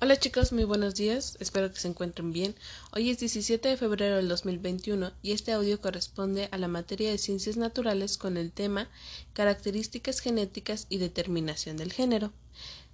Hola 0.00 0.16
chicos, 0.16 0.52
muy 0.52 0.62
buenos 0.62 0.94
días, 0.94 1.36
espero 1.40 1.72
que 1.72 1.80
se 1.80 1.88
encuentren 1.88 2.32
bien. 2.32 2.54
Hoy 2.92 3.10
es 3.10 3.18
17 3.18 3.70
de 3.70 3.76
febrero 3.76 4.14
del 4.14 4.28
2021 4.28 5.10
y 5.22 5.32
este 5.32 5.50
audio 5.50 5.80
corresponde 5.80 6.48
a 6.52 6.58
la 6.58 6.68
materia 6.68 7.10
de 7.10 7.18
ciencias 7.18 7.56
naturales 7.56 8.16
con 8.16 8.36
el 8.36 8.52
tema 8.52 8.88
características 9.32 10.20
genéticas 10.20 10.86
y 10.88 10.98
determinación 10.98 11.76
del 11.76 11.92
género. 11.92 12.32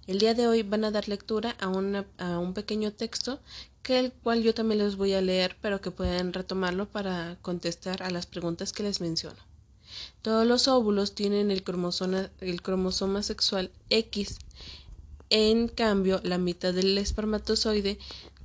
El 0.07 0.17
día 0.17 0.33
de 0.33 0.47
hoy 0.47 0.63
van 0.63 0.83
a 0.83 0.89
dar 0.89 1.07
lectura 1.07 1.55
a, 1.59 1.67
un 1.67 2.53
pequeño 2.55 2.91
texto 2.91 3.39
que 3.83 3.99
el 3.99 4.11
cual 4.11 4.41
yo 4.41 4.55
también 4.55 4.79
les 4.79 4.95
voy 4.95 5.13
a 5.13 5.21
leer 5.21 5.57
pero 5.61 5.81
que 5.81 5.91
pueden 5.91 6.33
retomarlo 6.33 6.89
para 6.89 7.37
contestar 7.43 8.01
a 8.01 8.09
las 8.09 8.25
preguntas 8.25 8.73
que 8.73 8.81
les 8.81 8.99
menciono. 8.99 9.37
Todos 10.23 10.47
los 10.47 10.67
óvulos 10.67 11.13
tienen 11.13 11.51
el 11.51 11.61
cromosoma 11.61 13.21
sexual 13.21 13.69
X 13.91 14.39
en 15.29 15.67
cambio, 15.67 16.21
la 16.23 16.37
mitad 16.37 16.73
del 16.73 16.97
espermatozoide 16.97 17.97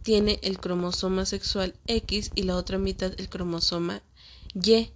tiene 0.03 0.39
el 0.43 0.59
cromosoma 0.59 1.27
sexual 1.27 1.75
X 1.87 2.33
y 2.35 2.45
la 2.45 2.57
otra 2.57 2.79
mitad 2.79 3.13
el 3.19 3.29
cromosoma 3.29 4.03
Y. 4.55 4.91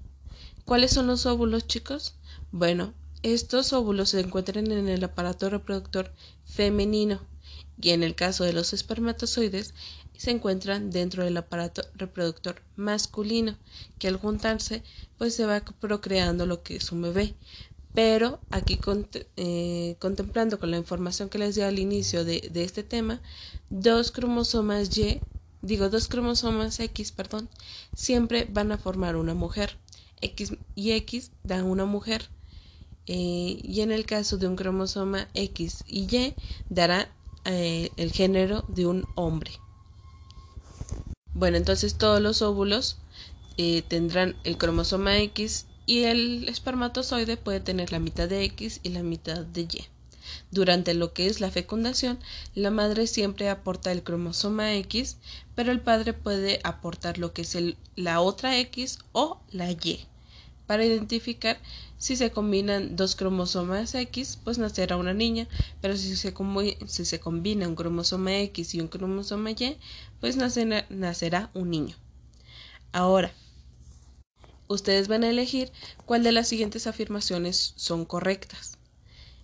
¿Cuáles 0.65 0.93
son 0.93 1.07
los 1.07 1.27
óvulos, 1.27 1.67
chicos? 1.67 2.15
Bueno, 2.53 2.95
estos 3.23 3.73
óvulos 3.73 4.11
se 4.11 4.21
encuentran 4.21 4.71
en 4.71 4.89
el 4.89 5.05
aparato 5.05 5.51
reproductor 5.51 6.13
femenino 6.45 7.21
y 7.81 7.91
en 7.91 8.03
el 8.03 8.15
caso 8.15 8.45
de 8.45 8.53
los 8.53 8.73
espermatozoides 8.73 9.75
se 10.17 10.31
encuentran 10.31 10.91
dentro 10.91 11.25
del 11.25 11.37
aparato 11.37 11.83
reproductor 11.95 12.63
masculino, 12.77 13.57
que 13.99 14.09
al 14.09 14.17
juntarse 14.17 14.83
pues 15.19 15.35
se 15.35 15.45
va 15.45 15.61
procreando 15.81 16.47
lo 16.47 16.63
que 16.63 16.77
es 16.77 16.93
un 16.93 17.03
bebé 17.03 17.35
pero 17.95 18.41
aquí 18.51 18.81
eh, 19.37 19.97
contemplando 20.01 20.59
con 20.59 20.73
la 20.73 20.77
información 20.77 21.29
que 21.29 21.39
les 21.39 21.55
di 21.55 21.63
al 21.63 21.79
inicio 21.79 22.25
de, 22.25 22.51
este 22.55 22.83
tema, 22.83 23.23
dos 23.71 24.11
cromosomas 24.11 24.97
Y, 24.99 25.21
digo 25.63 25.89
dos 25.89 26.09
cromosomas 26.09 26.81
X, 26.81 27.13
perdón, 27.13 27.49
siempre 27.95 28.49
van 28.51 28.73
a 28.73 28.79
formar 28.79 29.15
una 29.17 29.35
mujer. 29.35 29.79
X 30.21 30.55
y 30.75 30.93
X 30.93 31.31
dan 31.45 31.65
una 31.65 31.85
mujer. 31.85 32.29
Eh, 33.07 33.61
y 33.63 33.81
en 33.83 33.93
el 33.93 34.07
caso 34.07 34.39
de 34.39 34.49
un 34.49 34.57
cromosoma 34.57 35.29
X 35.35 35.85
y 35.87 36.09
Y 36.17 36.35
dará 36.69 37.09
eh, 37.45 37.91
el 37.97 38.11
género 38.11 38.65
de 38.67 38.87
un 38.87 39.07
hombre. 39.15 39.53
Bueno, 41.33 41.59
entonces 41.59 41.95
todos 41.97 42.21
los 42.21 42.43
óvulos 42.43 42.99
tendrán 43.89 44.35
el 44.43 44.59
cromosoma 44.59 45.19
X 45.19 45.67
y 45.87 46.05
el 46.05 46.49
espermatozoide 46.49 47.37
puede 47.37 47.61
tener 47.61 47.93
la 47.93 47.99
mitad 47.99 48.29
de 48.29 48.45
X 48.45 48.81
y 48.83 48.91
la 48.91 49.03
mitad 49.03 49.45
de 49.45 49.63
Y. 49.63 49.85
Durante 50.51 50.95
lo 50.95 51.13
que 51.13 51.27
es 51.27 51.41
la 51.41 51.51
fecundación, 51.51 52.19
la 52.55 52.71
madre 52.71 53.07
siempre 53.07 53.49
aporta 53.51 53.93
el 53.93 54.03
cromosoma 54.03 54.75
X, 54.75 55.19
pero 55.55 55.71
el 55.71 55.81
padre 55.81 56.13
puede 56.13 56.61
aportar 56.65 57.19
lo 57.19 57.33
que 57.33 57.43
es 57.43 57.57
la 57.97 58.21
otra 58.21 58.59
X 58.59 58.99
o 59.13 59.41
la 59.51 59.71
Y. 59.71 60.07
Para 60.67 60.85
identificar 60.85 61.59
si 61.99 62.17
se 62.17 62.31
combinan 62.31 62.97
dos 62.97 63.17
cromosomas 63.17 63.95
X, 63.95 64.39
pues 64.43 64.59
nacerá 64.59 64.97
una 64.97 65.13
niña, 65.13 65.47
pero 65.81 65.97
si 65.97 66.17
se, 66.17 66.33
combina 66.33 67.69
un 67.69 67.75
cromosoma 67.75 68.39
X 68.39 68.75
y 68.75 68.81
un 68.81 68.89
cromosoma 68.89 69.51
Y, 69.51 69.77
pues 70.21 70.37
nacerá 70.37 71.51
un 71.53 71.71
niño. 71.71 71.97
Ahora, 72.93 73.33
Ustedes 74.75 75.09
van 75.09 75.25
a 75.25 75.31
elegir 75.31 75.73
cuál 76.05 76.23
de 76.23 76.33
las 76.33 76.49
siguientes 76.49 76.87
afirmaciones 76.87 77.73
son 77.77 78.05
correctas. 78.05 78.79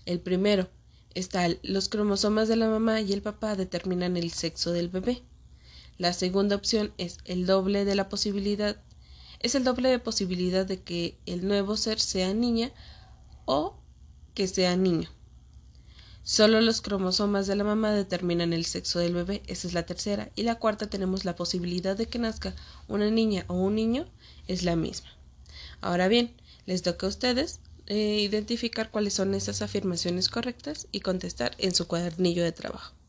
El 0.06 0.20
primero 0.20 0.68
está 1.14 1.48
los 1.62 1.88
cromosomas 1.88 2.48
de 2.48 2.56
la 2.56 2.68
mamá 2.68 3.00
y 3.00 3.12
el 3.12 3.22
papá 3.22 3.56
determinan 3.56 4.16
el 4.16 4.32
sexo 4.32 4.72
del 4.72 4.88
bebé. 4.88 5.22
La 5.98 6.12
segunda 6.12 6.56
opción 6.56 6.92
es 6.98 7.18
el 7.24 7.46
doble 7.46 7.84
de 7.84 7.94
la 7.94 8.08
posibilidad 8.08 8.82
es 9.40 9.54
el 9.54 9.64
doble 9.64 9.88
de 9.88 9.98
posibilidad 9.98 10.66
de 10.66 10.82
que 10.82 11.18
el 11.24 11.48
nuevo 11.48 11.76
ser 11.76 11.98
sea 11.98 12.34
niña 12.34 12.72
o 13.46 13.74
que 14.34 14.46
sea 14.46 14.76
niño. 14.76 15.08
Solo 16.22 16.60
los 16.60 16.82
cromosomas 16.82 17.46
de 17.46 17.56
la 17.56 17.64
mamá 17.64 17.92
determinan 17.92 18.52
el 18.52 18.66
sexo 18.66 18.98
del 18.98 19.14
bebé, 19.14 19.42
esa 19.46 19.66
es 19.66 19.72
la 19.72 19.86
tercera, 19.86 20.30
y 20.36 20.42
la 20.42 20.56
cuarta 20.56 20.90
tenemos 20.90 21.24
la 21.24 21.34
posibilidad 21.34 21.96
de 21.96 22.06
que 22.06 22.18
nazca 22.18 22.54
una 22.86 23.10
niña 23.10 23.46
o 23.48 23.54
un 23.54 23.74
niño, 23.74 24.06
es 24.46 24.62
la 24.62 24.76
misma. 24.76 25.08
Ahora 25.80 26.08
bien, 26.08 26.36
les 26.66 26.82
toca 26.82 27.06
a 27.06 27.08
ustedes 27.10 27.60
eh, 27.86 28.20
identificar 28.20 28.90
cuáles 28.90 29.14
son 29.14 29.34
esas 29.34 29.62
afirmaciones 29.62 30.28
correctas 30.28 30.88
y 30.92 31.00
contestar 31.00 31.54
en 31.58 31.74
su 31.74 31.86
cuadernillo 31.86 32.44
de 32.44 32.52
trabajo. 32.52 32.99